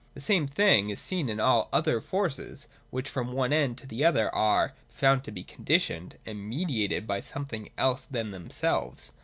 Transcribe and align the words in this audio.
The 0.15 0.19
same 0.19 0.47
thing 0.47 0.89
is 0.89 0.99
seen 0.99 1.29
in 1.29 1.39
all 1.39 1.69
other 1.71 2.01
forces, 2.01 2.65
which 2.89 3.07
from 3.07 3.33
one 3.33 3.53
end 3.53 3.77
to 3.77 3.85
the 3.87 4.03
other 4.03 4.33
are 4.33 4.73
found 4.89 5.23
to 5.25 5.31
be 5.31 5.43
conditioned 5.43 6.17
and 6.25 6.41
mediated 6.43 7.05
by 7.05 7.21
some 7.21 7.45
thing 7.45 7.69
else 7.77 8.05
than 8.05 8.31
themselves. 8.31 9.11